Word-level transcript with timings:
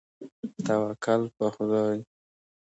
توکل 0.65 1.21
په 1.37 1.45
خدای. 1.55 1.97